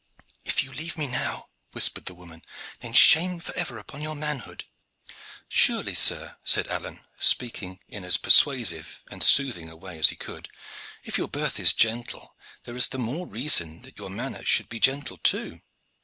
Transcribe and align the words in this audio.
"If 0.43 0.63
you 0.63 0.71
leave 0.73 0.97
me 0.97 1.05
now," 1.05 1.49
whispered 1.73 2.05
the 2.07 2.15
woman, 2.15 2.43
"then 2.79 2.91
shame 2.91 3.39
forever 3.39 3.77
upon 3.77 4.01
your 4.01 4.15
manhood." 4.15 4.65
"Surely, 5.47 5.93
sir," 5.93 6.37
said 6.43 6.67
Alleyne, 6.69 7.05
speaking 7.19 7.79
in 7.87 8.03
as 8.03 8.17
persuasive 8.17 9.03
and 9.11 9.21
soothing 9.21 9.69
a 9.69 9.75
way 9.75 9.99
as 9.99 10.09
he 10.09 10.15
could, 10.15 10.49
"if 11.03 11.19
your 11.19 11.27
birth 11.27 11.59
is 11.59 11.71
gentle, 11.71 12.35
there 12.63 12.75
is 12.75 12.87
the 12.87 12.97
more 12.97 13.27
reason 13.27 13.83
that 13.83 13.99
your 13.99 14.09
manners 14.09 14.47
should 14.47 14.69
be 14.69 14.79
gentle 14.79 15.19
too. 15.19 15.61